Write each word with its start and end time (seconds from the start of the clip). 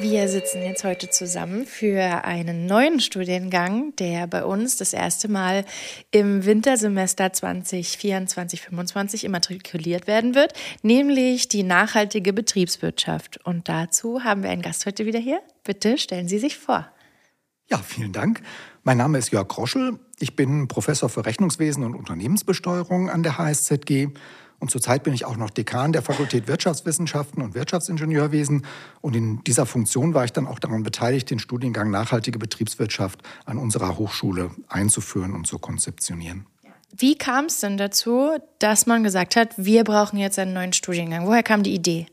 Wir 0.00 0.28
sitzen 0.28 0.62
jetzt 0.62 0.84
heute 0.84 1.10
zusammen 1.10 1.66
für 1.66 2.24
einen 2.24 2.66
neuen 2.66 3.00
Studiengang, 3.00 3.96
der 3.96 4.28
bei 4.28 4.44
uns 4.44 4.76
das 4.76 4.92
erste 4.92 5.26
Mal 5.26 5.64
im 6.12 6.44
Wintersemester 6.44 7.26
2024-25 7.26 9.24
immatrikuliert 9.24 10.06
werden 10.06 10.36
wird, 10.36 10.52
nämlich 10.82 11.48
die 11.48 11.64
nachhaltige 11.64 12.32
Betriebswirtschaft. 12.32 13.44
Und 13.44 13.68
dazu 13.68 14.22
haben 14.22 14.44
wir 14.44 14.50
einen 14.50 14.62
Gast 14.62 14.86
heute 14.86 15.04
wieder 15.04 15.18
hier. 15.18 15.40
Bitte 15.64 15.98
stellen 15.98 16.28
Sie 16.28 16.38
sich 16.38 16.56
vor. 16.56 16.88
Ja, 17.68 17.78
vielen 17.78 18.12
Dank. 18.12 18.40
Mein 18.84 18.98
Name 18.98 19.18
ist 19.18 19.32
Jörg 19.32 19.48
Kroschel. 19.48 19.98
Ich 20.20 20.36
bin 20.36 20.68
Professor 20.68 21.08
für 21.08 21.26
Rechnungswesen 21.26 21.82
und 21.82 21.96
Unternehmensbesteuerung 21.96 23.10
an 23.10 23.24
der 23.24 23.36
HSZG 23.36 24.10
und 24.60 24.70
zurzeit 24.70 25.04
bin 25.04 25.14
ich 25.14 25.24
auch 25.24 25.36
noch 25.36 25.50
Dekan 25.50 25.92
der 25.92 26.02
Fakultät 26.02 26.48
Wirtschaftswissenschaften 26.48 27.42
und 27.42 27.54
Wirtschaftsingenieurwesen. 27.54 28.66
Und 29.00 29.14
in 29.14 29.42
dieser 29.44 29.66
Funktion 29.66 30.14
war 30.14 30.24
ich 30.24 30.32
dann 30.32 30.48
auch 30.48 30.58
daran 30.58 30.82
beteiligt, 30.82 31.30
den 31.30 31.38
Studiengang 31.38 31.90
Nachhaltige 31.90 32.38
Betriebswirtschaft 32.38 33.22
an 33.44 33.58
unserer 33.58 33.98
Hochschule 33.98 34.50
einzuführen 34.68 35.34
und 35.34 35.46
zu 35.46 35.58
konzeptionieren. 35.58 36.46
Wie 36.96 37.16
kam 37.16 37.44
es 37.44 37.60
denn 37.60 37.76
dazu, 37.76 38.30
dass 38.58 38.86
man 38.86 39.04
gesagt 39.04 39.36
hat, 39.36 39.50
wir 39.56 39.84
brauchen 39.84 40.18
jetzt 40.18 40.38
einen 40.38 40.54
neuen 40.54 40.72
Studiengang? 40.72 41.26
Woher 41.26 41.42
kam 41.42 41.62
die 41.62 41.74
Idee? 41.74 42.06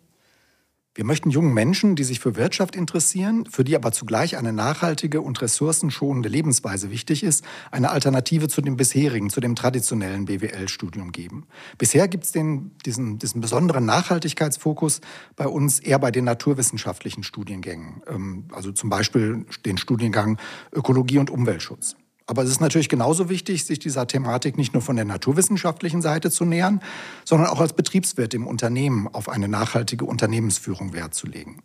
Wir 0.97 1.03
möchten 1.03 1.29
jungen 1.29 1.53
Menschen, 1.53 1.97
die 1.97 2.05
sich 2.05 2.21
für 2.21 2.37
Wirtschaft 2.37 2.73
interessieren, 2.73 3.45
für 3.51 3.65
die 3.65 3.75
aber 3.75 3.91
zugleich 3.91 4.37
eine 4.37 4.53
nachhaltige 4.53 5.19
und 5.19 5.41
ressourcenschonende 5.41 6.29
Lebensweise 6.29 6.89
wichtig 6.89 7.21
ist, 7.21 7.43
eine 7.69 7.91
Alternative 7.91 8.47
zu 8.47 8.61
dem 8.61 8.77
bisherigen, 8.77 9.29
zu 9.29 9.41
dem 9.41 9.55
traditionellen 9.55 10.23
BWL-Studium 10.23 11.11
geben. 11.11 11.47
Bisher 11.77 12.07
gibt 12.07 12.23
es 12.23 12.31
diesen, 12.31 12.71
diesen 13.19 13.41
besonderen 13.41 13.85
Nachhaltigkeitsfokus 13.85 15.01
bei 15.35 15.47
uns 15.47 15.79
eher 15.79 15.99
bei 15.99 16.11
den 16.11 16.23
naturwissenschaftlichen 16.23 17.23
Studiengängen, 17.23 18.01
ähm, 18.07 18.45
also 18.53 18.71
zum 18.71 18.89
Beispiel 18.89 19.45
den 19.65 19.77
Studiengang 19.77 20.39
Ökologie 20.71 21.17
und 21.17 21.29
Umweltschutz. 21.29 21.97
Aber 22.27 22.43
es 22.43 22.49
ist 22.49 22.61
natürlich 22.61 22.89
genauso 22.89 23.29
wichtig, 23.29 23.65
sich 23.65 23.77
dieser 23.77 24.07
Thematik 24.07 24.57
nicht 24.57 24.73
nur 24.73 24.81
von 24.81 24.95
der 24.95 25.05
naturwissenschaftlichen 25.05 26.01
Seite 26.01 26.31
zu 26.31 26.43
nähern, 26.45 26.81
sondern 27.23 27.49
auch 27.49 27.59
als 27.59 27.73
Betriebswirt 27.73 28.33
im 28.33 28.47
Unternehmen 28.47 29.07
auf 29.07 29.29
eine 29.29 29.47
nachhaltige 29.47 30.05
Unternehmensführung 30.05 30.93
Wert 30.93 31.13
zu 31.13 31.27
legen. 31.27 31.61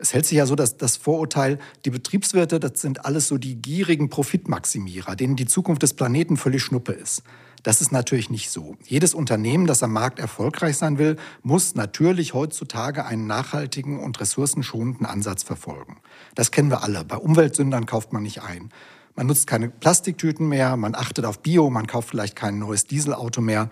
Es 0.00 0.14
hält 0.14 0.26
sich 0.26 0.38
ja 0.38 0.46
so, 0.46 0.54
dass 0.54 0.76
das 0.76 0.96
Vorurteil, 0.96 1.58
die 1.84 1.90
Betriebswirte, 1.90 2.60
das 2.60 2.80
sind 2.80 3.04
alles 3.04 3.26
so 3.26 3.36
die 3.36 3.60
gierigen 3.60 4.10
Profitmaximierer, 4.10 5.16
denen 5.16 5.34
die 5.34 5.46
Zukunft 5.46 5.82
des 5.82 5.94
Planeten 5.94 6.36
völlig 6.36 6.62
schnuppe 6.62 6.92
ist. 6.92 7.22
Das 7.64 7.80
ist 7.80 7.90
natürlich 7.90 8.30
nicht 8.30 8.50
so. 8.50 8.76
Jedes 8.84 9.14
Unternehmen, 9.14 9.66
das 9.66 9.82
am 9.82 9.92
Markt 9.92 10.20
erfolgreich 10.20 10.76
sein 10.76 10.98
will, 10.98 11.16
muss 11.42 11.74
natürlich 11.74 12.32
heutzutage 12.32 13.04
einen 13.06 13.26
nachhaltigen 13.26 13.98
und 13.98 14.20
ressourcenschonenden 14.20 15.04
Ansatz 15.04 15.42
verfolgen. 15.42 15.96
Das 16.36 16.52
kennen 16.52 16.70
wir 16.70 16.84
alle. 16.84 17.04
Bei 17.04 17.16
Umweltsündern 17.16 17.84
kauft 17.84 18.12
man 18.12 18.22
nicht 18.22 18.42
ein. 18.42 18.70
Man 19.18 19.26
nutzt 19.26 19.48
keine 19.48 19.68
Plastiktüten 19.68 20.48
mehr, 20.48 20.76
man 20.76 20.94
achtet 20.94 21.24
auf 21.24 21.40
Bio, 21.40 21.70
man 21.70 21.88
kauft 21.88 22.10
vielleicht 22.10 22.36
kein 22.36 22.60
neues 22.60 22.84
Dieselauto 22.84 23.40
mehr. 23.40 23.68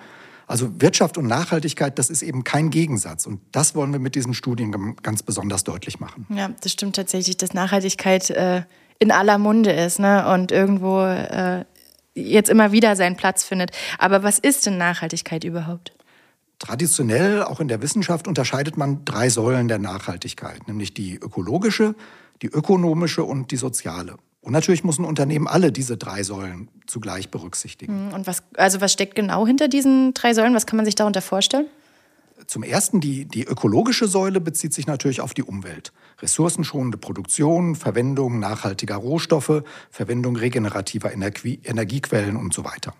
Also 0.48 0.80
Wirtschaft 0.80 1.18
und 1.18 1.28
Nachhaltigkeit, 1.28 2.00
das 2.00 2.10
ist 2.10 2.22
eben 2.22 2.42
kein 2.42 2.70
Gegensatz. 2.70 3.26
Und 3.26 3.40
das 3.52 3.76
wollen 3.76 3.92
wir 3.92 4.00
mit 4.00 4.16
diesen 4.16 4.34
Studien 4.34 4.96
ganz 5.04 5.22
besonders 5.22 5.62
deutlich 5.62 6.00
machen. 6.00 6.26
Ja, 6.30 6.50
das 6.62 6.72
stimmt 6.72 6.96
tatsächlich, 6.96 7.36
dass 7.36 7.54
Nachhaltigkeit 7.54 8.28
äh, 8.30 8.62
in 8.98 9.12
aller 9.12 9.38
Munde 9.38 9.70
ist 9.70 10.00
ne? 10.00 10.28
und 10.34 10.50
irgendwo 10.50 11.02
äh, 11.02 11.64
jetzt 12.16 12.50
immer 12.50 12.72
wieder 12.72 12.96
seinen 12.96 13.14
Platz 13.14 13.44
findet. 13.44 13.70
Aber 14.00 14.24
was 14.24 14.40
ist 14.40 14.66
denn 14.66 14.78
Nachhaltigkeit 14.78 15.44
überhaupt? 15.44 15.92
Traditionell, 16.58 17.44
auch 17.44 17.60
in 17.60 17.68
der 17.68 17.80
Wissenschaft, 17.82 18.26
unterscheidet 18.26 18.76
man 18.76 19.04
drei 19.04 19.30
Säulen 19.30 19.68
der 19.68 19.78
Nachhaltigkeit, 19.78 20.66
nämlich 20.66 20.92
die 20.92 21.14
ökologische, 21.14 21.94
die 22.42 22.48
ökonomische 22.48 23.22
und 23.22 23.52
die 23.52 23.56
soziale. 23.56 24.16
Und 24.46 24.52
natürlich 24.52 24.84
muss 24.84 25.00
ein 25.00 25.04
Unternehmen 25.04 25.48
alle 25.48 25.72
diese 25.72 25.96
drei 25.96 26.22
Säulen 26.22 26.68
zugleich 26.86 27.30
berücksichtigen. 27.30 28.10
Hm, 28.10 28.14
und 28.14 28.28
was, 28.28 28.44
also 28.56 28.80
was 28.80 28.92
steckt 28.92 29.16
genau 29.16 29.44
hinter 29.44 29.66
diesen 29.66 30.14
drei 30.14 30.34
Säulen? 30.34 30.54
Was 30.54 30.66
kann 30.66 30.76
man 30.76 30.86
sich 30.86 30.94
darunter 30.94 31.20
vorstellen? 31.20 31.66
Zum 32.46 32.62
Ersten, 32.62 33.00
die, 33.00 33.24
die 33.24 33.42
ökologische 33.42 34.06
Säule 34.06 34.40
bezieht 34.40 34.72
sich 34.72 34.86
natürlich 34.86 35.20
auf 35.20 35.34
die 35.34 35.42
Umwelt. 35.42 35.92
Ressourcenschonende 36.22 36.96
Produktion, 36.96 37.74
Verwendung 37.74 38.38
nachhaltiger 38.38 38.94
Rohstoffe, 38.94 39.64
Verwendung 39.90 40.36
regenerativer 40.36 41.12
Energie, 41.12 41.58
Energiequellen 41.64 42.36
und 42.36 42.54
so 42.54 42.64
weiter. 42.64 42.94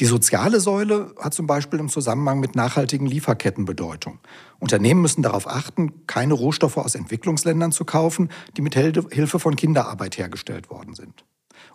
Die 0.00 0.06
soziale 0.06 0.60
Säule 0.60 1.14
hat 1.18 1.34
zum 1.34 1.46
Beispiel 1.46 1.80
im 1.80 1.88
Zusammenhang 1.88 2.40
mit 2.40 2.54
nachhaltigen 2.54 3.06
Lieferketten 3.06 3.64
Bedeutung. 3.64 4.18
Unternehmen 4.58 5.02
müssen 5.02 5.22
darauf 5.22 5.48
achten, 5.48 6.06
keine 6.06 6.34
Rohstoffe 6.34 6.76
aus 6.76 6.94
Entwicklungsländern 6.94 7.72
zu 7.72 7.84
kaufen, 7.84 8.30
die 8.56 8.62
mit 8.62 8.74
Hilfe 8.74 9.38
von 9.38 9.56
Kinderarbeit 9.56 10.18
hergestellt 10.18 10.70
worden 10.70 10.94
sind. 10.94 11.24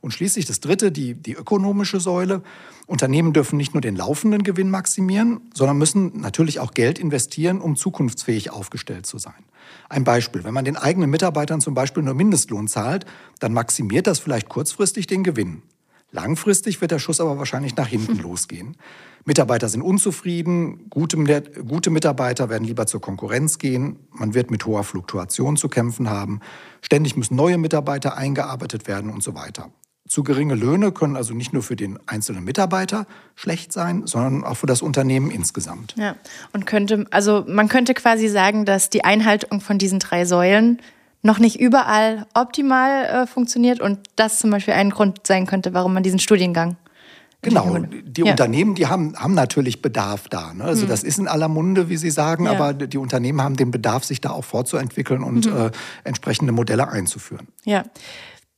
Und 0.02 0.12
schließlich 0.12 0.46
das 0.46 0.60
Dritte, 0.60 0.92
die, 0.92 1.14
die 1.14 1.34
ökonomische 1.34 2.00
Säule. 2.00 2.44
Unternehmen 2.88 3.34
dürfen 3.34 3.58
nicht 3.58 3.74
nur 3.74 3.82
den 3.82 3.96
laufenden 3.96 4.44
Gewinn 4.44 4.70
maximieren, 4.70 5.50
sondern 5.54 5.78
müssen 5.78 6.20
natürlich 6.20 6.60
auch 6.60 6.72
Geld 6.72 7.00
investieren, 7.00 7.62
um 7.62 7.76
zukunftsfähig 7.76 8.52
aufgestellt 8.52 9.06
zu 9.06 9.18
sein. 9.18 9.46
Ein 9.90 10.04
Beispiel, 10.04 10.44
wenn 10.44 10.54
man 10.54 10.66
den 10.66 10.76
eigenen 10.76 11.10
Mitarbeitern 11.10 11.62
zum 11.62 11.74
Beispiel 11.74 12.04
nur 12.04 12.14
Mindestlohn 12.14 12.68
zahlt, 12.68 13.06
dann 13.40 13.54
maximiert 13.54 14.08
das 14.08 14.20
vielleicht 14.20 14.50
kurzfristig 14.50 15.08
den 15.08 15.24
Gewinn. 15.24 15.62
Langfristig 16.14 16.80
wird 16.80 16.92
der 16.92 17.00
Schuss 17.00 17.20
aber 17.20 17.40
wahrscheinlich 17.40 17.76
nach 17.76 17.88
hinten 17.88 18.18
losgehen. 18.22 18.78
Mitarbeiter 19.26 19.68
sind 19.68 19.82
unzufrieden, 19.82 20.90
gute, 20.90 21.18
gute 21.68 21.90
Mitarbeiter 21.90 22.50
werden 22.50 22.66
lieber 22.66 22.86
zur 22.86 23.02
Konkurrenz 23.02 23.58
gehen, 23.58 23.98
man 24.12 24.34
wird 24.34 24.52
mit 24.52 24.66
hoher 24.66 24.84
Fluktuation 24.84 25.58
zu 25.58 25.70
kämpfen 25.70 26.10
haben, 26.10 26.40
ständig 26.82 27.18
müssen 27.18 27.36
neue 27.36 27.58
Mitarbeiter 27.58 28.16
eingearbeitet 28.16 28.88
werden 28.88 29.10
und 29.10 29.24
so 29.24 29.34
weiter. 29.34 29.72
Zu 30.08 30.22
geringe 30.24 30.54
Löhne 30.54 30.92
können 30.92 31.16
also 31.16 31.34
nicht 31.34 31.54
nur 31.54 31.64
für 31.64 31.78
den 31.78 31.98
einzelnen 32.06 32.44
Mitarbeiter 32.44 33.08
schlecht 33.36 33.72
sein, 33.72 34.06
sondern 34.06 34.44
auch 34.44 34.58
für 34.58 34.68
das 34.68 34.82
Unternehmen 34.82 35.32
insgesamt. 35.32 35.96
Ja, 35.98 36.18
und 36.52 36.66
könnte, 36.66 37.08
also 37.10 37.46
man 37.48 37.70
könnte 37.70 37.94
quasi 37.94 38.28
sagen, 38.28 38.66
dass 38.66 38.90
die 38.90 39.06
Einhaltung 39.06 39.62
von 39.62 39.78
diesen 39.78 40.00
drei 40.00 40.26
Säulen 40.26 40.80
noch 41.24 41.40
nicht 41.40 41.60
überall 41.60 42.28
optimal 42.34 43.06
äh, 43.06 43.28
funktioniert 43.28 43.80
und 43.80 44.00
das 44.16 44.40
zum 44.40 44.52
Beispiel 44.52 44.76
ein 44.76 44.92
Grund 44.92 45.26
sein 45.26 45.48
könnte, 45.48 45.74
warum 45.74 45.94
man 45.94 46.04
diesen 46.04 46.20
Studiengang 46.20 46.78
Genau, 47.44 47.78
die 47.78 48.22
ja. 48.22 48.32
Unternehmen, 48.32 48.74
die 48.74 48.88
haben, 48.88 49.18
haben 49.18 49.34
natürlich 49.34 49.82
Bedarf 49.82 50.30
da. 50.30 50.54
Ne? 50.54 50.64
Also 50.64 50.86
mhm. 50.86 50.90
das 50.90 51.04
ist 51.04 51.20
in 51.20 51.28
aller 51.28 51.50
Munde, 51.50 51.90
wie 51.90 51.98
Sie 51.98 52.10
sagen, 52.10 52.46
ja. 52.46 52.54
aber 52.54 52.74
die 52.74 52.98
Unternehmen 52.98 53.42
haben 53.42 53.58
den 53.58 53.70
Bedarf, 53.70 54.06
sich 54.06 54.22
da 54.22 54.32
auch 54.32 54.46
fortzuentwickeln 54.46 55.24
und 55.24 55.46
mhm. 55.46 55.58
äh, 55.58 55.72
entsprechende 56.06 56.54
Modelle 56.54 56.88
einzuführen. 56.88 57.48
Ja, 57.66 57.84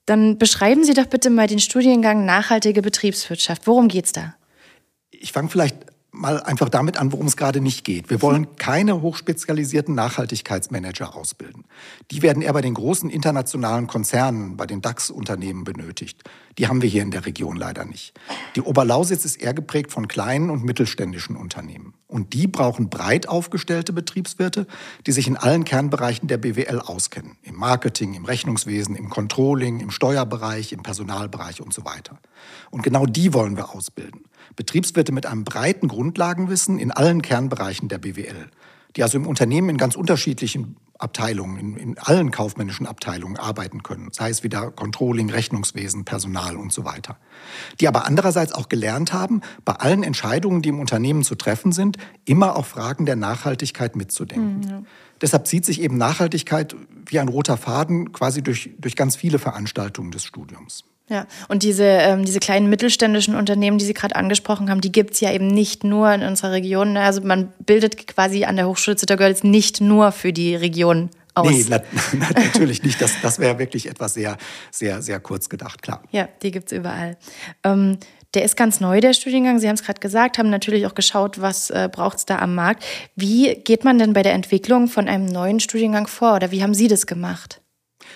dann 0.06 0.38
beschreiben 0.38 0.84
Sie 0.84 0.94
doch 0.94 1.08
bitte 1.08 1.32
mal 1.32 1.48
den 1.48 1.60
Studiengang 1.60 2.26
Nachhaltige 2.26 2.84
Betriebswirtschaft. 2.84 3.66
Worum 3.66 3.88
geht 3.88 4.06
es 4.06 4.12
da? 4.12 4.36
Ich 5.10 5.32
fange 5.32 5.50
vielleicht 5.50 5.78
mal 6.16 6.42
einfach 6.42 6.70
damit 6.70 6.98
an, 6.98 7.12
worum 7.12 7.28
es 7.28 7.38
gerade 7.38 7.62
nicht 7.62 7.84
geht. 7.84 8.10
Wir 8.10 8.22
wollen 8.22 8.56
keine 8.58 9.02
hochspezialisierten 9.02 9.94
Nachhaltigkeitsmanager 9.96 11.16
ausbilden. 11.16 11.66
Die 12.12 12.22
werden 12.22 12.42
eher 12.42 12.54
bei 12.54 12.62
den 12.62 12.74
großen 12.74 13.10
internationalen 13.10 13.88
Konzernen, 13.88 14.58
bei 14.58 14.66
den 14.66 14.82
DAX-Unternehmen 14.82 15.64
benötigt. 15.64 16.24
Die 16.58 16.68
haben 16.68 16.82
wir 16.82 16.90
hier 16.90 17.02
in 17.02 17.12
der 17.12 17.26
Region 17.26 17.58
leider 17.58 17.86
nicht. 17.86 18.18
Die 18.56 18.62
Oberlausitz 18.62 19.26
ist 19.26 19.36
eher 19.36 19.54
geprägt 19.54 19.92
von 19.92 20.08
kleinen 20.08 20.50
und 20.50 20.64
mittelständischen 20.64 21.36
Unternehmen. 21.36 21.94
Und 22.16 22.32
die 22.32 22.48
brauchen 22.48 22.88
breit 22.88 23.28
aufgestellte 23.28 23.92
Betriebswirte, 23.92 24.68
die 25.06 25.12
sich 25.12 25.28
in 25.28 25.36
allen 25.36 25.66
Kernbereichen 25.66 26.30
der 26.30 26.38
BWL 26.38 26.80
auskennen. 26.80 27.36
Im 27.44 27.56
Marketing, 27.56 28.14
im 28.14 28.24
Rechnungswesen, 28.24 28.96
im 28.96 29.10
Controlling, 29.10 29.82
im 29.82 29.92
Steuerbereich, 29.92 30.72
im 30.72 30.82
Personalbereich 30.82 31.60
und 31.60 31.74
so 31.74 31.84
weiter. 31.84 32.18
Und 32.72 32.84
genau 32.84 33.06
die 33.06 33.34
wollen 33.34 33.58
wir 33.58 33.76
ausbilden. 33.76 34.24
Betriebswirte 34.56 35.12
mit 35.12 35.26
einem 35.26 35.44
breiten 35.44 35.90
Grundlagenwissen 35.90 36.80
in 36.80 36.92
allen 36.92 37.22
Kernbereichen 37.22 37.90
der 37.90 37.98
BWL, 37.98 38.50
die 38.96 39.04
also 39.04 39.18
im 39.18 39.28
Unternehmen 39.28 39.68
in 39.68 39.78
ganz 39.78 39.98
unterschiedlichen 39.98 40.78
Abteilungen, 40.98 41.58
in, 41.58 41.76
in, 41.76 41.98
allen 41.98 42.32
kaufmännischen 42.32 42.88
Abteilungen 42.88 43.38
arbeiten 43.38 43.84
können, 43.84 44.10
sei 44.12 44.30
es 44.30 44.44
wieder 44.44 44.72
Controlling, 44.72 45.30
Rechnungswesen, 45.30 46.06
Personal 46.06 46.56
und 46.56 46.72
so 46.72 46.86
weiter. 46.86 47.18
Die 47.80 47.88
aber 47.88 48.06
andererseits 48.06 48.54
auch 48.54 48.70
gelernt 48.70 49.12
haben, 49.12 49.42
bei 49.66 49.74
allen 49.74 50.04
Entscheidungen, 50.04 50.62
die 50.62 50.70
im 50.70 50.80
Unternehmen 50.80 51.24
zu 51.24 51.36
treffen 51.36 51.74
sind, 51.74 51.98
immer 52.24 52.56
auch 52.56 52.66
Fragen 52.66 53.06
der 53.06 53.18
Nachhaltigkeit 53.18 53.96
mitzudenken. 53.96 54.60
Mhm, 54.60 54.70
ja. 54.70 54.84
Deshalb 55.22 55.48
zieht 55.48 55.66
sich 55.66 55.82
eben 55.82 55.98
Nachhaltigkeit 55.98 56.76
wie 57.06 57.20
ein 57.20 57.28
roter 57.28 57.58
Faden 57.58 58.12
quasi 58.12 58.42
durch, 58.42 58.72
durch 58.78 58.96
ganz 58.96 59.16
viele 59.16 59.40
Veranstaltungen 59.40 60.12
des 60.12 60.24
Studiums. 60.24 60.86
Ja, 61.08 61.28
und 61.50 61.62
diese, 61.62 61.84
ähm, 61.84 62.26
diese 62.26 62.40
kleinen 62.40 62.68
mittelständischen 62.68 63.36
Unternehmen, 63.36 63.78
die 63.78 63.86
Sie 63.86 63.94
gerade 63.94 64.16
angesprochen 64.16 64.72
haben, 64.72 64.82
die 64.82 64.92
gibt 64.92 65.14
es 65.14 65.20
ja 65.20 65.32
eben 65.32 65.48
nicht 65.48 65.84
nur 65.84 66.12
in 66.12 66.24
unserer 66.24 66.52
Region. 66.52 66.94
Ne? 66.94 67.02
Also 67.02 67.22
man 67.22 67.54
bildet 67.60 68.08
quasi 68.08 68.46
an 68.46 68.56
der 68.56 68.68
Hochschule 68.68 68.98
Zittergörlitz 68.98 69.44
nicht 69.44 69.82
nur 69.82 70.12
für 70.12 70.34
die 70.34 70.56
Region 70.56 71.12
aus. 71.36 71.52
Nee, 71.52 71.66
na, 71.70 71.82
na, 72.14 72.30
natürlich 72.30 72.82
nicht. 72.82 73.00
Das, 73.00 73.12
das 73.22 73.38
wäre 73.38 73.60
wirklich 73.60 73.88
etwas 73.88 74.16
sehr, 74.16 74.38
sehr, 74.72 75.04
sehr 75.04 75.20
kurz 75.20 75.48
gedacht, 75.48 75.84
klar. 75.84 76.02
Ja, 76.12 76.28
die 76.42 76.50
gibt 76.50 76.72
es 76.72 76.78
überall. 76.78 77.18
Ähm, 77.64 78.00
der 78.34 78.44
ist 78.44 78.58
ganz 78.58 78.80
neu, 78.80 79.00
der 79.00 79.14
Studiengang. 79.14 79.60
Sie 79.60 79.68
haben 79.68 79.76
es 79.76 79.84
gerade 79.84 80.00
gesagt, 80.00 80.40
haben 80.40 80.50
natürlich 80.50 80.88
auch 80.88 80.96
geschaut, 80.96 81.40
was 81.40 81.70
äh, 81.70 81.88
braucht 81.92 82.18
es 82.18 82.26
da 82.26 82.40
am 82.40 82.56
Markt. 82.56 82.84
Wie 83.16 83.56
geht 83.56 83.84
man 83.84 84.00
denn 84.00 84.14
bei 84.14 84.24
der 84.24 84.34
Entwicklung 84.34 84.88
von 84.88 85.08
einem 85.08 85.26
neuen 85.28 85.60
Studiengang 85.60 86.08
vor 86.08 86.36
oder 86.36 86.52
wie 86.52 86.64
haben 86.64 86.74
Sie 86.74 86.88
das 86.88 87.06
gemacht? 87.06 87.62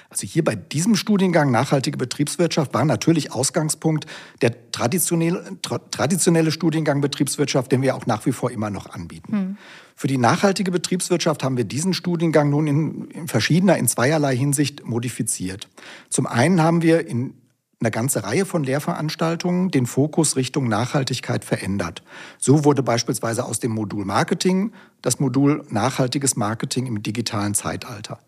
Also 0.10 0.26
hier 0.26 0.44
bei 0.44 0.56
diesem 0.56 0.96
Studiengang 0.96 1.52
Nachhaltige 1.52 1.98
Betriebswirtschaft 1.98 2.74
war 2.74 2.84
natürlich 2.84 3.32
Ausgangspunkt 3.32 4.08
der 4.42 4.72
traditionelle, 4.72 5.58
tra 5.62 5.78
traditionelle 5.78 6.52
Studiengang 6.52 7.00
Betriebswirtschaft, 7.00 7.72
den 7.72 7.84
wir 7.84 7.96
auch 7.96 8.08
nach 8.08 8.26
wie 8.26 8.32
vor 8.32 8.50
immer 8.50 8.72
noch 8.72 8.88
anbieten. 8.88 9.32
Hm. 9.32 9.58
Für 9.96 10.08
die 10.08 10.18
nachhaltige 10.18 10.72
Betriebswirtschaft 10.72 11.44
haben 11.44 11.58
wir 11.58 11.64
diesen 11.66 11.94
Studiengang 11.94 12.50
nun 12.50 12.68
in, 12.68 13.12
in 13.12 13.28
verschiedener, 13.28 13.78
in 13.78 13.88
zweierlei 13.88 14.36
Hinsicht 14.36 14.84
modifiziert. 14.84 15.68
Zum 16.10 16.26
einen 16.26 16.64
haben 16.64 16.82
wir 16.82 17.06
in 17.06 17.36
eine 17.82 17.92
ganze 17.92 18.24
Reihe 18.24 18.46
von 18.46 18.64
Lehrveranstaltungen 18.64 19.72
den 19.72 19.86
Fokus 19.86 20.36
Richtung 20.36 20.68
Nachhaltigkeit 20.68 21.46
verändert. 21.46 22.02
So 22.38 22.66
wurde 22.66 22.84
beispielsweise 22.84 23.46
aus 23.46 23.60
dem 23.60 23.72
Modul 23.72 24.06
Marketing 24.06 24.74
das 25.02 25.20
Modul 25.20 25.66
Nachhaltiges 25.70 26.36
Marketing 26.36 26.88
im 26.88 27.04
digitalen 27.04 27.54
Zeitalter. 27.54 28.20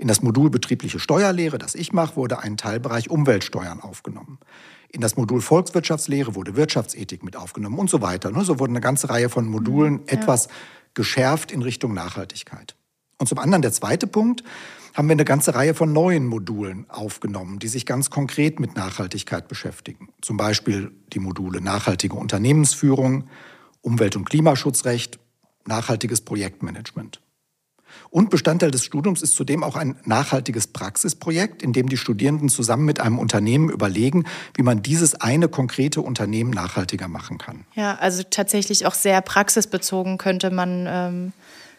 In 0.00 0.08
das 0.08 0.22
Modul 0.22 0.48
betriebliche 0.48 0.98
Steuerlehre, 0.98 1.58
das 1.58 1.74
ich 1.74 1.92
mache, 1.92 2.16
wurde 2.16 2.38
ein 2.38 2.56
Teilbereich 2.56 3.10
Umweltsteuern 3.10 3.82
aufgenommen. 3.82 4.38
In 4.88 5.02
das 5.02 5.18
Modul 5.18 5.42
Volkswirtschaftslehre 5.42 6.34
wurde 6.34 6.56
Wirtschaftsethik 6.56 7.22
mit 7.22 7.36
aufgenommen 7.36 7.78
und 7.78 7.90
so 7.90 8.00
weiter. 8.00 8.30
Ne? 8.30 8.42
So 8.42 8.58
wurde 8.58 8.70
eine 8.70 8.80
ganze 8.80 9.10
Reihe 9.10 9.28
von 9.28 9.46
Modulen 9.46 9.92
mhm, 9.92 10.04
ja. 10.06 10.14
etwas 10.14 10.48
geschärft 10.94 11.52
in 11.52 11.60
Richtung 11.60 11.92
Nachhaltigkeit. 11.92 12.76
Und 13.18 13.26
zum 13.26 13.38
anderen 13.38 13.60
der 13.60 13.72
zweite 13.72 14.06
Punkt, 14.06 14.42
haben 14.94 15.06
wir 15.06 15.12
eine 15.12 15.26
ganze 15.26 15.54
Reihe 15.54 15.74
von 15.74 15.92
neuen 15.92 16.26
Modulen 16.26 16.88
aufgenommen, 16.88 17.58
die 17.58 17.68
sich 17.68 17.84
ganz 17.84 18.08
konkret 18.08 18.58
mit 18.58 18.76
Nachhaltigkeit 18.76 19.48
beschäftigen. 19.48 20.08
Zum 20.22 20.38
Beispiel 20.38 20.92
die 21.12 21.20
Module 21.20 21.60
nachhaltige 21.60 22.16
Unternehmensführung, 22.16 23.24
Umwelt- 23.82 24.16
und 24.16 24.24
Klimaschutzrecht, 24.24 25.18
nachhaltiges 25.66 26.22
Projektmanagement. 26.22 27.20
Und 28.10 28.30
Bestandteil 28.30 28.70
des 28.70 28.84
Studiums 28.84 29.22
ist 29.22 29.34
zudem 29.34 29.62
auch 29.62 29.76
ein 29.76 29.96
nachhaltiges 30.04 30.66
Praxisprojekt, 30.66 31.62
in 31.62 31.72
dem 31.72 31.88
die 31.88 31.96
Studierenden 31.96 32.48
zusammen 32.48 32.84
mit 32.84 33.00
einem 33.00 33.18
Unternehmen 33.18 33.70
überlegen, 33.70 34.24
wie 34.54 34.62
man 34.62 34.82
dieses 34.82 35.20
eine 35.20 35.48
konkrete 35.48 36.00
Unternehmen 36.00 36.50
nachhaltiger 36.50 37.08
machen 37.08 37.38
kann. 37.38 37.64
Ja, 37.74 37.96
also 37.96 38.22
tatsächlich 38.28 38.86
auch 38.86 38.94
sehr 38.94 39.20
praxisbezogen 39.20 40.18
könnte 40.18 40.50
man. 40.50 40.86
Ähm 40.88 41.32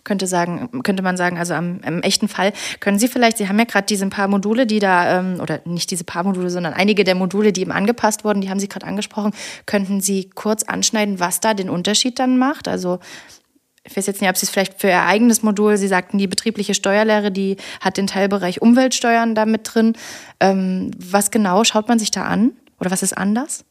könnte 0.04 0.28
sagen, 0.28 0.82
könnte 0.84 1.04
man 1.04 1.18
sagen, 1.18 1.38
also 1.38 1.54
am, 1.54 1.80
im 1.82 2.02
echten 2.02 2.28
Fall. 2.28 2.54
Können 2.80 3.00
Sie 3.00 3.08
vielleicht, 3.08 3.38
Sie 3.38 3.48
haben 3.48 3.60
ja 3.60 3.66
gerade 3.66 3.86
diese 3.86 4.08
paar 4.08 4.28
Module, 4.28 4.66
die 4.66 4.80
da, 4.80 5.20
ähm, 5.20 5.40
oder 5.40 5.62
nicht 5.66 5.92
diese 5.92 6.04
paar 6.04 6.24
Module, 6.24 6.50
sondern 6.50 6.74
einige 6.74 7.04
der 7.04 7.16
Module, 7.16 7.54
die 7.54 7.62
eben 7.62 7.72
angepasst 7.72 8.24
wurden, 8.24 8.42
die 8.42 8.50
haben 8.50 8.60
Sie 8.60 8.68
gerade 8.68 8.88
angesprochen. 8.88 9.34
Könnten 9.66 10.02
Sie 10.02 10.30
kurz 10.34 10.64
anschneiden, 10.64 11.20
was 11.20 11.40
da 11.40 11.54
den 11.54 11.70
Unterschied 11.70 12.20
dann 12.20 12.38
macht? 12.38 12.68
Also 12.68 13.00
ich 13.84 13.98
weiß 13.98 14.06
jetzt 14.08 14.22
nicht, 14.22 14.30
ob 14.30 14.38
Sie 14.38 14.46
es 14.46 14.52
vielleicht 14.52 14.80
für 14.80 14.88
Ihr 14.88 15.02
eigenes 15.02 15.42
Modul, 15.42 15.78
Sie 15.78 15.88
sagten, 15.88 16.18
die 16.18 16.28
betriebliche 16.28 16.74
Steuerlehre, 16.74 17.32
die 17.32 17.58
hat 17.80 17.98
den 17.98 18.08
Teilbereich 18.08 18.62
Umweltsteuern 18.62 19.34
da 19.34 19.46
mit 19.46 19.62
drin. 19.74 19.94
Ähm, 20.40 20.92
was 20.98 21.32
genau 21.32 21.64
schaut 21.64 21.88
man 21.88 22.00
sich 22.00 22.12
da 22.12 22.24
an? 22.24 22.54
Oder 22.80 22.92
was 22.92 23.04
ist 23.04 23.18
anders? 23.18 23.66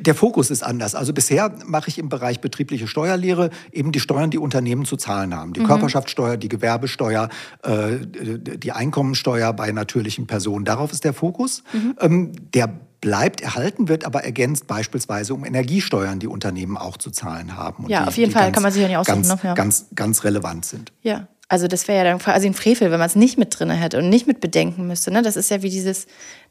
Der 0.00 0.14
Fokus 0.14 0.50
ist 0.50 0.62
anders. 0.62 0.94
Also 0.94 1.12
bisher 1.12 1.52
mache 1.66 1.88
ich 1.88 1.98
im 1.98 2.08
Bereich 2.08 2.40
betriebliche 2.40 2.86
Steuerlehre 2.86 3.50
eben 3.72 3.92
die 3.92 4.00
Steuern, 4.00 4.30
die 4.30 4.38
Unternehmen 4.38 4.84
zu 4.84 4.96
zahlen 4.96 5.34
haben. 5.34 5.52
Die 5.52 5.60
mhm. 5.60 5.66
Körperschaftssteuer, 5.66 6.36
die 6.36 6.48
Gewerbesteuer, 6.48 7.28
äh, 7.62 7.98
die 8.02 8.72
Einkommensteuer 8.72 9.52
bei 9.52 9.72
natürlichen 9.72 10.26
Personen. 10.26 10.64
Darauf 10.64 10.92
ist 10.92 11.04
der 11.04 11.12
Fokus. 11.12 11.62
Mhm. 11.72 11.94
Ähm, 12.00 12.32
der 12.54 12.72
bleibt 13.02 13.40
erhalten, 13.40 13.88
wird 13.88 14.04
aber 14.04 14.24
ergänzt 14.24 14.66
beispielsweise 14.66 15.34
um 15.34 15.44
Energiesteuern, 15.44 16.20
die 16.20 16.28
Unternehmen 16.28 16.76
auch 16.76 16.96
zu 16.96 17.10
zahlen 17.10 17.56
haben. 17.56 17.86
ja, 17.88 18.02
die, 18.02 18.08
auf 18.08 18.16
jeden 18.16 18.32
Fall 18.32 18.44
ganz, 18.44 18.54
kann 18.54 18.62
man 18.62 18.72
sich 18.72 18.80
ja 18.80 18.88
nicht 18.88 18.96
aussuchen. 18.96 19.22
Ganz, 19.22 19.28
ne? 19.28 19.40
ja. 19.42 19.54
ganz, 19.54 19.86
ganz 19.94 20.24
relevant 20.24 20.64
sind. 20.64 20.92
Ja, 21.02 21.26
also 21.52 21.68
das 21.68 21.86
wäre 21.86 21.98
ja 21.98 22.04
dann 22.04 22.18
quasi 22.18 22.46
ein 22.46 22.54
Frevel, 22.54 22.90
wenn 22.90 22.98
man 22.98 23.08
es 23.08 23.14
nicht 23.14 23.36
mit 23.36 23.58
drin 23.58 23.68
hätte 23.68 23.98
und 23.98 24.08
nicht 24.08 24.26
mit 24.26 24.40
bedenken 24.40 24.86
müsste. 24.86 25.10
Ne? 25.10 25.20
Das 25.20 25.36
ist 25.36 25.50
ja 25.50 25.62
wie 25.62 25.68
dieses 25.68 26.06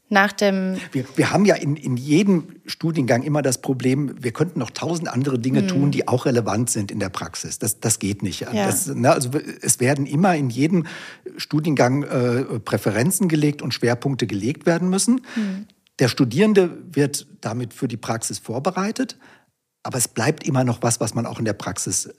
nach 0.08 0.32
dem. 0.32 0.76
Wir, 0.92 1.04
wir 1.16 1.30
haben 1.30 1.44
ja 1.44 1.54
in, 1.54 1.76
in 1.76 1.96
jedem 1.96 2.56
Studiengang 2.66 3.22
immer 3.22 3.40
das 3.40 3.62
Problem, 3.62 4.14
wir 4.22 4.32
könnten 4.32 4.58
noch 4.58 4.70
tausend 4.70 5.08
andere 5.08 5.38
Dinge 5.38 5.62
mhm. 5.62 5.68
tun, 5.68 5.90
die 5.90 6.06
auch 6.06 6.26
relevant 6.26 6.70
sind 6.70 6.90
in 6.90 7.00
der 7.00 7.08
Praxis. 7.08 7.58
Das, 7.58 7.80
das 7.80 7.98
geht 7.98 8.22
nicht. 8.22 8.40
Ja. 8.40 8.52
Das, 8.52 8.86
ne, 8.86 9.10
also 9.10 9.30
es 9.62 9.80
werden 9.80 10.06
immer 10.06 10.34
in 10.36 10.50
jedem 10.50 10.86
Studiengang 11.36 12.02
äh, 12.02 12.60
Präferenzen 12.60 13.28
gelegt 13.28 13.62
und 13.62 13.72
Schwerpunkte 13.72 14.26
gelegt 14.26 14.66
werden 14.66 14.90
müssen. 14.90 15.22
Mhm. 15.34 15.66
Der 15.98 16.08
Studierende 16.08 16.78
wird 16.90 17.26
damit 17.40 17.74
für 17.74 17.88
die 17.88 17.96
Praxis 17.96 18.38
vorbereitet, 18.38 19.16
aber 19.82 19.98
es 19.98 20.08
bleibt 20.08 20.46
immer 20.46 20.64
noch 20.64 20.82
was, 20.82 21.00
was 21.00 21.14
man 21.14 21.26
auch 21.26 21.38
in 21.38 21.44
der 21.44 21.52
Praxis 21.52 22.10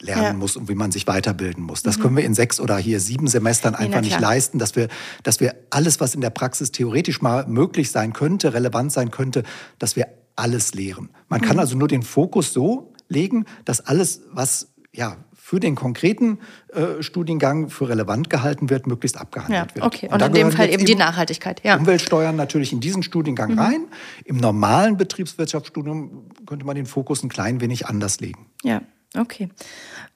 lernen 0.00 0.22
ja. 0.22 0.32
muss 0.34 0.56
und 0.56 0.68
wie 0.68 0.74
man 0.74 0.92
sich 0.92 1.06
weiterbilden 1.06 1.64
muss. 1.64 1.82
Das 1.82 1.98
mhm. 1.98 2.02
können 2.02 2.16
wir 2.16 2.24
in 2.24 2.34
sechs 2.34 2.60
oder 2.60 2.76
hier 2.76 3.00
sieben 3.00 3.28
Semestern 3.28 3.74
einfach 3.74 4.02
nicht 4.02 4.20
leisten, 4.20 4.58
dass 4.58 4.76
wir, 4.76 4.88
dass 5.22 5.40
wir 5.40 5.54
alles, 5.70 6.00
was 6.00 6.14
in 6.14 6.20
der 6.20 6.30
Praxis 6.30 6.70
theoretisch 6.70 7.22
mal 7.22 7.46
möglich 7.46 7.90
sein 7.90 8.12
könnte, 8.12 8.52
relevant 8.52 8.92
sein 8.92 9.10
könnte, 9.10 9.42
dass 9.78 9.96
wir 9.96 10.08
alles 10.36 10.74
lehren. 10.74 11.10
Man 11.28 11.40
mhm. 11.40 11.44
kann 11.44 11.58
also 11.58 11.76
nur 11.76 11.88
den 11.88 12.02
Fokus 12.02 12.52
so 12.52 12.92
legen, 13.08 13.46
dass 13.64 13.80
alles, 13.80 14.22
was 14.32 14.68
ja 14.92 15.16
für 15.46 15.60
den 15.60 15.76
konkreten 15.76 16.40
äh, 16.72 17.02
Studiengang 17.04 17.70
für 17.70 17.88
relevant 17.88 18.28
gehalten 18.28 18.68
wird, 18.68 18.88
möglichst 18.88 19.16
abgehandelt 19.16 19.70
ja, 19.70 19.74
wird. 19.76 19.84
Okay, 19.84 20.08
und, 20.08 20.14
und 20.14 20.22
in 20.26 20.32
dem 20.32 20.50
Fall 20.50 20.68
eben 20.68 20.84
die 20.84 20.96
Nachhaltigkeit. 20.96 21.62
Ja. 21.64 21.76
Umweltsteuern 21.76 22.34
natürlich 22.34 22.72
in 22.72 22.80
diesen 22.80 23.04
Studiengang 23.04 23.52
mhm. 23.52 23.58
rein. 23.60 23.84
Im 24.24 24.38
normalen 24.38 24.96
Betriebswirtschaftsstudium 24.96 26.30
könnte 26.46 26.66
man 26.66 26.74
den 26.74 26.86
Fokus 26.86 27.22
ein 27.22 27.28
klein 27.28 27.60
wenig 27.60 27.86
anders 27.86 28.18
legen. 28.18 28.46
Ja, 28.64 28.82
okay. 29.16 29.48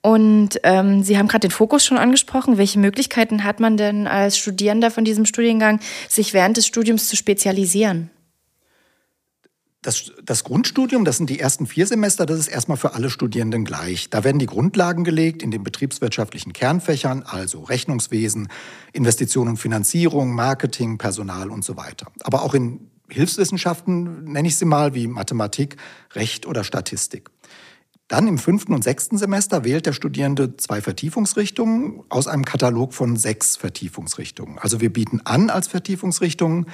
Und 0.02 0.60
ähm, 0.62 1.02
Sie 1.02 1.18
haben 1.18 1.28
gerade 1.28 1.48
den 1.48 1.50
Fokus 1.50 1.84
schon 1.84 1.98
angesprochen. 1.98 2.56
Welche 2.56 2.78
Möglichkeiten 2.78 3.44
hat 3.44 3.60
man 3.60 3.76
denn 3.76 4.06
als 4.06 4.38
Studierender 4.38 4.90
von 4.90 5.04
diesem 5.04 5.26
Studiengang, 5.26 5.80
sich 6.08 6.32
während 6.32 6.56
des 6.56 6.66
Studiums 6.66 7.08
zu 7.08 7.16
spezialisieren? 7.16 8.10
Das, 9.82 10.12
das, 10.22 10.44
Grundstudium, 10.44 11.06
das 11.06 11.16
sind 11.16 11.30
die 11.30 11.40
ersten 11.40 11.66
vier 11.66 11.86
Semester, 11.86 12.26
das 12.26 12.38
ist 12.38 12.48
erstmal 12.48 12.76
für 12.76 12.92
alle 12.92 13.08
Studierenden 13.08 13.64
gleich. 13.64 14.10
Da 14.10 14.24
werden 14.24 14.38
die 14.38 14.46
Grundlagen 14.46 15.04
gelegt 15.04 15.42
in 15.42 15.50
den 15.50 15.62
betriebswirtschaftlichen 15.62 16.52
Kernfächern, 16.52 17.22
also 17.22 17.62
Rechnungswesen, 17.62 18.48
Investitionen 18.92 19.52
und 19.52 19.56
Finanzierung, 19.56 20.34
Marketing, 20.34 20.98
Personal 20.98 21.50
und 21.50 21.64
so 21.64 21.78
weiter. 21.78 22.08
Aber 22.20 22.42
auch 22.42 22.52
in 22.52 22.90
Hilfswissenschaften, 23.08 24.24
nenne 24.24 24.48
ich 24.48 24.56
sie 24.56 24.66
mal, 24.66 24.94
wie 24.94 25.06
Mathematik, 25.06 25.76
Recht 26.12 26.46
oder 26.46 26.62
Statistik. 26.62 27.30
Dann 28.10 28.26
im 28.26 28.38
fünften 28.38 28.74
und 28.74 28.82
sechsten 28.82 29.18
Semester 29.18 29.64
wählt 29.64 29.86
der 29.86 29.92
Studierende 29.92 30.56
zwei 30.56 30.80
Vertiefungsrichtungen 30.80 32.02
aus 32.08 32.26
einem 32.26 32.44
Katalog 32.44 32.92
von 32.92 33.14
sechs 33.14 33.56
Vertiefungsrichtungen. 33.56 34.58
Also 34.58 34.80
wir 34.80 34.92
bieten 34.92 35.20
an 35.24 35.48
als 35.48 35.68
Vertiefungsrichtungen 35.68 36.66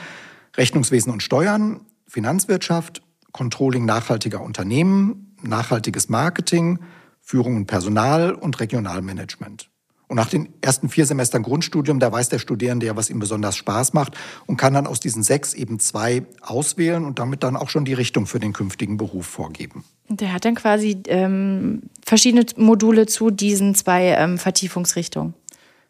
Rechnungswesen 0.56 1.12
und 1.12 1.22
Steuern, 1.22 1.82
Finanzwirtschaft, 2.08 3.02
Controlling 3.32 3.84
nachhaltiger 3.84 4.40
Unternehmen, 4.40 5.36
nachhaltiges 5.42 6.08
Marketing, 6.08 6.78
Führung 7.20 7.56
und 7.56 7.66
Personal 7.66 8.32
und 8.32 8.58
Regionalmanagement. 8.58 9.68
Und 10.08 10.16
nach 10.16 10.28
den 10.28 10.48
ersten 10.60 10.88
vier 10.88 11.04
Semestern 11.04 11.42
Grundstudium, 11.42 11.98
da 11.98 12.12
weiß 12.12 12.28
der 12.28 12.38
Studierende 12.38 12.86
ja, 12.86 12.96
was 12.96 13.10
ihm 13.10 13.18
besonders 13.18 13.56
Spaß 13.56 13.92
macht 13.92 14.16
und 14.46 14.56
kann 14.56 14.72
dann 14.72 14.86
aus 14.86 15.00
diesen 15.00 15.24
sechs 15.24 15.52
eben 15.52 15.80
zwei 15.80 16.22
auswählen 16.42 17.04
und 17.04 17.18
damit 17.18 17.42
dann 17.42 17.56
auch 17.56 17.70
schon 17.70 17.84
die 17.84 17.94
Richtung 17.94 18.26
für 18.26 18.38
den 18.38 18.52
künftigen 18.52 18.96
Beruf 18.96 19.26
vorgeben. 19.26 19.84
Der 20.08 20.32
hat 20.32 20.44
dann 20.44 20.54
quasi 20.54 21.02
ähm, 21.08 21.82
verschiedene 22.04 22.46
Module 22.56 23.06
zu 23.06 23.30
diesen 23.30 23.74
zwei 23.74 24.10
ähm, 24.12 24.38
Vertiefungsrichtungen. 24.38 25.34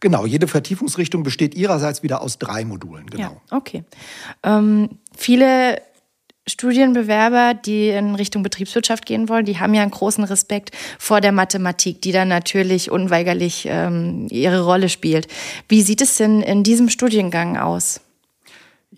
Genau, 0.00 0.24
jede 0.24 0.46
Vertiefungsrichtung 0.46 1.22
besteht 1.22 1.54
ihrerseits 1.54 2.02
wieder 2.02 2.20
aus 2.22 2.38
drei 2.38 2.64
Modulen. 2.64 3.06
Genau. 3.06 3.40
Ja, 3.50 3.56
okay. 3.56 3.84
Ähm, 4.42 4.90
viele 5.14 5.80
Studienbewerber, 6.48 7.54
die 7.54 7.88
in 7.88 8.14
Richtung 8.14 8.42
Betriebswirtschaft 8.44 9.04
gehen 9.04 9.28
wollen, 9.28 9.44
die 9.44 9.58
haben 9.58 9.74
ja 9.74 9.82
einen 9.82 9.90
großen 9.90 10.22
Respekt 10.22 10.70
vor 10.98 11.20
der 11.20 11.32
Mathematik, 11.32 12.00
die 12.02 12.12
dann 12.12 12.28
natürlich 12.28 12.90
unweigerlich 12.90 13.66
ähm, 13.68 14.28
ihre 14.30 14.64
Rolle 14.64 14.88
spielt. 14.88 15.26
Wie 15.68 15.82
sieht 15.82 16.00
es 16.00 16.16
denn 16.16 16.42
in 16.42 16.62
diesem 16.62 16.88
Studiengang 16.88 17.56
aus? 17.56 18.00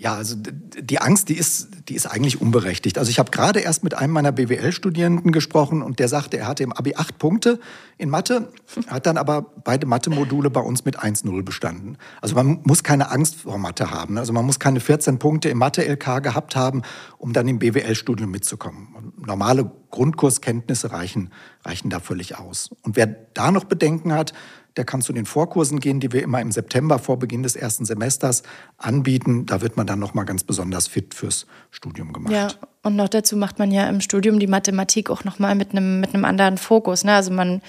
Ja, 0.00 0.14
also 0.14 0.37
die 0.38 1.00
Angst, 1.00 1.28
die 1.28 1.37
ist, 1.37 1.71
die 1.88 1.97
ist 1.97 2.07
eigentlich 2.07 2.40
unberechtigt. 2.40 2.99
Also 2.99 3.11
ich 3.11 3.19
habe 3.19 3.33
gerade 3.33 3.59
erst 3.59 3.83
mit 3.83 3.95
einem 3.95 4.12
meiner 4.12 4.31
BWL-Studierenden 4.31 5.33
gesprochen 5.33 5.83
und 5.83 5.99
der 5.99 6.07
sagte, 6.07 6.38
er 6.38 6.47
hatte 6.47 6.62
im 6.62 6.73
Abi 6.73 6.95
acht 6.95 7.19
Punkte 7.19 7.59
in 7.97 8.09
Mathe, 8.09 8.49
hat 8.87 9.07
dann 9.07 9.17
aber 9.17 9.43
beide 9.43 9.87
Mathe-Module 9.87 10.50
bei 10.50 10.61
uns 10.61 10.85
mit 10.85 11.00
1-0 11.00 11.43
bestanden. 11.43 11.99
Also 12.21 12.37
man 12.37 12.61
muss 12.62 12.85
keine 12.85 13.11
Angst 13.11 13.40
vor 13.40 13.59
Mathe 13.59 13.90
haben. 13.90 14.19
Also 14.19 14.33
man 14.33 14.47
muss 14.47 14.61
keine 14.61 14.78
14 14.78 15.19
Punkte 15.19 15.49
im 15.49 15.59
Mathe-LK 15.59 16.23
gehabt 16.23 16.55
haben, 16.55 16.83
um 17.19 17.33
dann 17.33 17.49
im 17.49 17.59
BWL-Studium 17.59 18.31
mitzukommen. 18.31 19.12
Normale 19.17 19.69
Grundkurskenntnisse 19.90 20.93
reichen, 20.93 21.33
reichen 21.64 21.90
da 21.90 21.99
völlig 21.99 22.38
aus. 22.38 22.71
Und 22.83 22.95
wer 22.95 23.07
da 23.07 23.50
noch 23.50 23.64
Bedenken 23.64 24.12
hat, 24.12 24.33
der 24.78 24.85
kann 24.85 25.02
zu 25.02 25.12
den 25.12 25.26
Vorkursen 25.26 25.80
gehen, 25.80 26.00
die 26.00 26.12
wir 26.12 26.23
immer 26.23 26.40
im 26.40 26.52
September 26.52 26.99
vor 26.99 27.18
Beginn 27.18 27.42
des 27.42 27.56
ersten 27.56 27.85
Semesters 27.85 28.44
anbieten. 28.78 29.44
Da 29.44 29.61
wird 29.61 29.76
man 29.76 29.87
dann 29.87 29.99
noch 29.99 30.14
mal 30.14 30.25
ganz 30.25 30.44
besonders 30.44 30.87
fit 30.87 31.14
fürs 31.14 31.47
Studium 31.70 32.12
gemacht. 32.12 32.32
Ja, 32.32 32.49
und 32.85 32.97
noch 32.97 33.08
dazu 33.08 33.37
macht 33.37 33.58
man 33.58 33.73
ja 33.73 33.88
im 33.88 34.00
Studium 34.00 34.38
die 34.38 34.47
Mathematik 34.47 35.11
auch 35.11 35.25
noch 35.25 35.38
mal 35.38 35.54
mit 35.54 35.73
einem 35.73 36.00
mit 36.00 36.14
einem 36.14 36.25
anderen 36.25 36.56
Fokus. 36.56 37.04
Ne? 37.04 37.12
Also 37.12 37.32
man, 37.32 37.61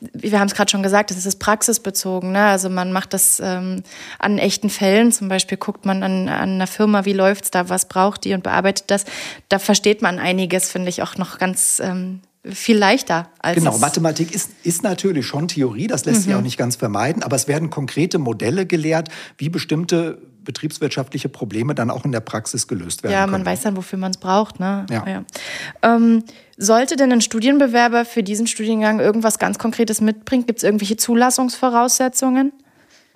wir 0.00 0.40
haben 0.40 0.48
es 0.48 0.54
gerade 0.54 0.70
schon 0.70 0.82
gesagt, 0.82 1.10
das 1.10 1.26
ist 1.26 1.38
praxisbezogen. 1.38 2.32
Ne? 2.32 2.40
Also 2.40 2.70
man 2.70 2.90
macht 2.90 3.12
das 3.12 3.40
ähm, 3.44 3.82
an 4.18 4.38
echten 4.38 4.70
Fällen. 4.70 5.12
Zum 5.12 5.28
Beispiel 5.28 5.58
guckt 5.58 5.84
man 5.84 6.02
an, 6.02 6.28
an 6.28 6.50
einer 6.50 6.66
Firma, 6.66 7.04
wie 7.04 7.12
läuft's 7.12 7.50
da, 7.50 7.68
was 7.68 7.86
braucht 7.86 8.24
die 8.24 8.32
und 8.32 8.42
bearbeitet 8.42 8.90
das. 8.90 9.04
Da 9.50 9.58
versteht 9.58 10.00
man 10.00 10.18
einiges, 10.18 10.70
finde 10.70 10.88
ich 10.88 11.02
auch 11.02 11.16
noch 11.18 11.38
ganz 11.38 11.80
ähm, 11.84 12.20
viel 12.44 12.76
leichter 12.76 13.28
als. 13.38 13.56
Genau, 13.56 13.78
Mathematik 13.78 14.34
ist, 14.34 14.50
ist 14.62 14.82
natürlich 14.82 15.26
schon 15.26 15.48
Theorie, 15.48 15.86
das 15.86 16.04
lässt 16.04 16.20
mhm. 16.20 16.22
sich 16.24 16.34
auch 16.34 16.42
nicht 16.42 16.58
ganz 16.58 16.76
vermeiden, 16.76 17.22
aber 17.22 17.36
es 17.36 17.48
werden 17.48 17.70
konkrete 17.70 18.18
Modelle 18.18 18.66
gelehrt, 18.66 19.08
wie 19.38 19.48
bestimmte 19.48 20.18
betriebswirtschaftliche 20.44 21.28
Probleme 21.28 21.74
dann 21.74 21.90
auch 21.90 22.04
in 22.04 22.12
der 22.12 22.20
Praxis 22.20 22.68
gelöst 22.68 23.02
werden. 23.02 23.14
Ja, 23.14 23.20
man 23.20 23.32
können. 23.32 23.46
weiß 23.46 23.62
dann, 23.62 23.76
wofür 23.76 23.98
man 23.98 24.10
es 24.10 24.18
braucht. 24.18 24.60
Ne? 24.60 24.84
Ja. 24.90 25.04
ja. 25.06 25.24
Ähm, 25.82 26.22
sollte 26.58 26.96
denn 26.96 27.10
ein 27.12 27.22
Studienbewerber 27.22 28.04
für 28.04 28.22
diesen 28.22 28.46
Studiengang 28.46 29.00
irgendwas 29.00 29.38
ganz 29.38 29.58
Konkretes 29.58 30.00
mitbringen? 30.02 30.46
Gibt 30.46 30.58
es 30.58 30.62
irgendwelche 30.62 30.96
Zulassungsvoraussetzungen? 30.96 32.52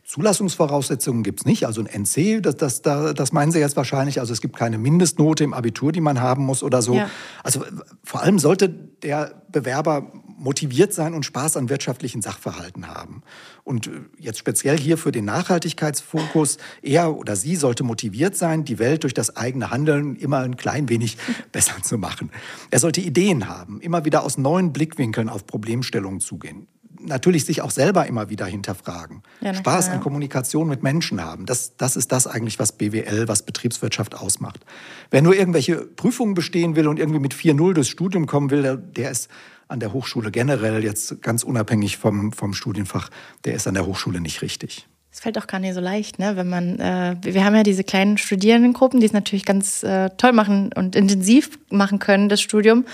Zulassungsvoraussetzungen 0.09 1.23
gibt 1.23 1.41
es 1.41 1.47
nicht. 1.47 1.67
Also 1.67 1.83
ein 1.83 1.87
NC, 1.87 2.41
das, 2.41 2.57
das, 2.57 2.81
das, 2.81 3.13
das 3.13 3.33
meinen 3.33 3.53
Sie 3.53 3.59
jetzt 3.59 3.77
wahrscheinlich. 3.77 4.21
Also 4.21 4.33
es 4.33 4.41
gibt 4.41 4.57
keine 4.57 4.79
Mindestnote 4.79 5.45
im 5.45 5.53
Abitur, 5.53 5.93
die 5.93 6.01
man 6.01 6.23
haben 6.23 6.47
muss 6.47 6.63
oder 6.63 6.81
so. 6.81 6.95
Ja. 6.95 7.11
Also 7.45 7.63
vor 8.03 8.23
allem 8.23 8.39
sollte 8.39 8.71
der 8.71 9.43
Bewerber 9.51 10.11
motiviert 10.39 10.95
sein 10.95 11.13
und 11.13 11.27
Spaß 11.27 11.59
an 11.59 11.69
wirtschaftlichen 11.69 12.23
Sachverhalten 12.23 12.89
haben. 12.89 13.23
Und 13.65 13.89
äh, 13.89 13.91
jetzt 14.19 14.39
speziell 14.39 14.79
hier 14.79 14.97
für 14.97 15.13
den 15.13 15.27
Nachhaltigkeitsfokus, 15.27 16.57
er 16.81 17.15
oder 17.15 17.37
sie 17.37 17.57
sollte 17.57 17.85
motiviert 17.85 18.35
sein, 18.35 18.65
die 18.65 18.79
Welt 18.79 19.03
durch 19.03 19.13
das 19.13 19.37
eigene 19.37 19.71
Handeln 19.71 20.17
immer 20.17 20.39
ein 20.39 20.57
klein 20.57 20.89
wenig 20.89 21.19
besser 21.53 21.83
zu 21.83 21.99
machen. 21.99 22.31
Er 22.71 22.79
sollte 22.79 23.03
Ideen 23.03 23.47
haben, 23.47 23.79
immer 23.83 24.07
wieder 24.07 24.23
aus 24.25 24.39
neuen 24.39 24.73
Blickwinkeln 24.73 25.29
auf 25.29 25.47
Problemstellungen 25.47 26.21
zugehen 26.21 26.67
natürlich 27.01 27.45
sich 27.45 27.63
auch 27.63 27.71
selber 27.71 28.07
immer 28.07 28.31
wieder 28.31 28.47
hinterfragen. 28.47 29.23
Ja, 29.41 29.55
Spaß 29.55 29.85
klar, 29.85 29.89
ja. 29.89 29.93
an 29.95 30.01
Kommunikation 30.01 30.69
mit 30.69 30.83
Menschen 30.83 31.23
haben. 31.23 31.47
Das, 31.47 31.77
das 31.77 31.97
ist 31.97 32.13
das 32.13 32.27
eigentlich, 32.27 32.59
was 32.59 32.73
BWL, 32.73 33.29
was 33.29 33.43
Betriebswirtschaft 33.43 34.15
ausmacht. 34.15 34.65
Wer 35.11 35.23
nur 35.23 35.35
irgendwelche 35.35 35.77
Prüfungen 35.77 36.35
bestehen 36.35 36.77
will 36.77 36.89
und 36.89 36.99
irgendwie 36.99 37.21
mit 37.21 37.35
4-0 37.35 37.75
durchs 37.75 37.89
Studium 37.89 38.27
kommen 38.27 38.51
will, 38.51 38.63
der, 38.63 38.77
der 38.77 39.11
ist 39.11 39.29
an 39.69 39.81
der 39.81 39.93
Hochschule 39.93 40.31
generell, 40.31 40.83
jetzt 40.83 41.21
ganz 41.23 41.43
unabhängig 41.43 41.99
vom, 41.99 42.33
vom 42.33 42.55
Studienfach, 42.55 43.11
der 43.45 43.55
ist 43.55 43.67
an 43.69 43.75
der 43.75 43.87
Hochschule 43.87 44.21
nicht 44.21 44.43
richtig. 44.43 44.89
Es 45.11 45.21
fällt 45.21 45.39
auch 45.39 45.47
gar 45.47 45.59
nicht 45.59 45.75
so 45.75 45.81
leicht, 45.81 46.19
ne? 46.19 46.37
wenn 46.37 46.49
man, 46.49 46.79
äh, 46.79 47.17
wir 47.23 47.45
haben 47.45 47.57
ja 47.57 47.63
diese 47.63 47.83
kleinen 47.83 48.19
Studierendengruppen, 48.19 49.01
die 49.01 49.07
es 49.07 49.13
natürlich 49.13 49.45
ganz 49.45 49.83
äh, 49.83 50.11
toll 50.17 50.33
machen 50.33 50.71
und 50.75 50.95
intensiv 50.95 51.59
machen 51.71 51.99
können, 51.99 52.29
das 52.29 52.41
Studium. 52.41 52.85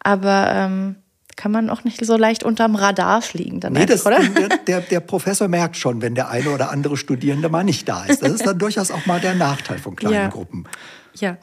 Aber 0.00 0.52
ähm, 0.54 0.96
kann 1.36 1.52
man 1.52 1.70
auch 1.70 1.84
nicht 1.84 2.04
so 2.04 2.16
leicht 2.16 2.44
unterm 2.44 2.74
Radar 2.74 3.22
fliegen. 3.22 3.60
Dann 3.60 3.72
nee, 3.72 3.86
das, 3.86 4.06
oder? 4.06 4.20
Der, 4.20 4.48
der, 4.66 4.80
der, 4.80 5.00
Professor 5.00 5.48
merkt 5.48 5.76
schon, 5.76 6.02
wenn 6.02 6.14
der 6.14 6.28
eine 6.28 6.50
oder 6.50 6.70
andere 6.70 6.96
Studierende 6.96 7.48
mal 7.48 7.64
nicht 7.64 7.88
da 7.88 8.04
ist. 8.04 8.22
Das 8.22 8.32
ist 8.32 8.46
dann 8.46 8.58
durchaus 8.58 8.90
auch 8.90 9.06
mal 9.06 9.20
der 9.20 9.34
Nachteil 9.34 9.78
von 9.78 9.96
kleinen 9.96 10.14
ja. 10.14 10.28
Gruppen. 10.28 10.64
Ja. 11.14 11.36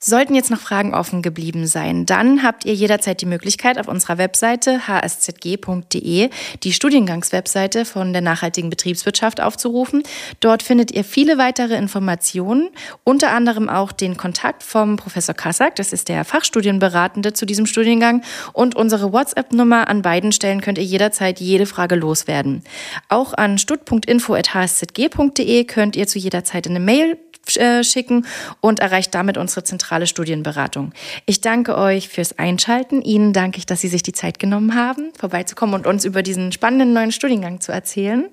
Sollten 0.00 0.36
jetzt 0.36 0.52
noch 0.52 0.60
Fragen 0.60 0.94
offen 0.94 1.22
geblieben 1.22 1.66
sein, 1.66 2.06
dann 2.06 2.44
habt 2.44 2.64
ihr 2.64 2.72
jederzeit 2.72 3.20
die 3.20 3.26
Möglichkeit, 3.26 3.80
auf 3.80 3.88
unserer 3.88 4.16
Webseite 4.16 4.86
hszg.de 4.86 6.30
die 6.62 6.72
Studiengangswebseite 6.72 7.84
von 7.84 8.12
der 8.12 8.22
nachhaltigen 8.22 8.70
Betriebswirtschaft 8.70 9.40
aufzurufen. 9.40 10.04
Dort 10.38 10.62
findet 10.62 10.92
ihr 10.92 11.02
viele 11.02 11.36
weitere 11.36 11.74
Informationen, 11.74 12.68
unter 13.02 13.32
anderem 13.32 13.68
auch 13.68 13.90
den 13.90 14.16
Kontakt 14.16 14.62
vom 14.62 14.94
Professor 14.94 15.34
Kassak, 15.34 15.74
das 15.74 15.92
ist 15.92 16.08
der 16.08 16.24
Fachstudienberatende 16.24 17.32
zu 17.32 17.44
diesem 17.44 17.66
Studiengang, 17.66 18.22
und 18.52 18.76
unsere 18.76 19.12
WhatsApp-Nummer 19.12 19.88
an 19.88 20.02
beiden 20.02 20.30
Stellen 20.30 20.60
könnt 20.60 20.78
ihr 20.78 20.84
jederzeit 20.84 21.40
jede 21.40 21.66
Frage 21.66 21.96
loswerden. 21.96 22.62
Auch 23.08 23.34
an 23.34 23.58
stutt.info.hszg.de 23.58 25.64
könnt 25.64 25.96
ihr 25.96 26.06
zu 26.06 26.20
jeder 26.20 26.44
Zeit 26.44 26.68
eine 26.68 26.78
Mail 26.78 27.18
äh, 27.56 27.82
schicken 27.84 28.26
und 28.60 28.80
erreicht 28.80 29.14
damit 29.14 29.36
unsere 29.36 29.64
zentrale 29.64 30.06
Studienberatung. 30.06 30.92
Ich 31.26 31.40
danke 31.40 31.76
euch 31.76 32.08
fürs 32.08 32.38
Einschalten. 32.38 33.02
Ihnen 33.02 33.32
danke 33.32 33.58
ich, 33.58 33.66
dass 33.66 33.80
Sie 33.80 33.88
sich 33.88 34.02
die 34.02 34.12
Zeit 34.12 34.38
genommen 34.38 34.74
haben, 34.74 35.12
vorbeizukommen 35.18 35.74
und 35.74 35.86
uns 35.86 36.04
über 36.04 36.22
diesen 36.22 36.52
spannenden 36.52 36.92
neuen 36.92 37.12
Studiengang 37.12 37.60
zu 37.60 37.72
erzählen. 37.72 38.28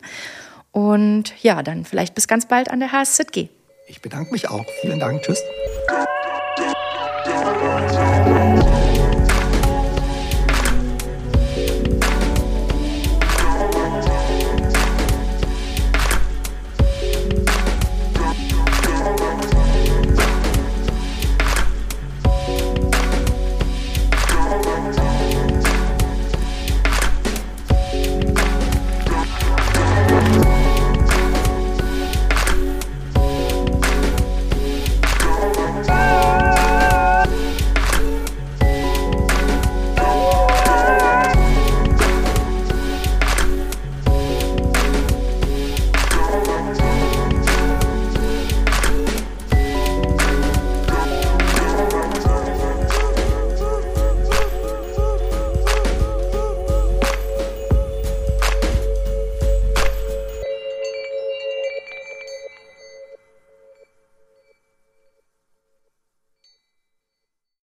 Und 0.72 1.34
ja, 1.42 1.64
dann 1.64 1.86
vielleicht 1.86 2.16
bis 2.16 2.28
ganz 2.28 2.48
bald 2.48 2.70
an 2.70 2.80
der 2.80 2.92
HSZG. 2.92 3.48
Ich 3.88 4.02
bedanke 4.02 4.32
mich 4.32 4.50
auch. 4.50 4.66
Vielen 4.82 5.00
Dank. 5.00 5.22
Tschüss. 5.22 5.42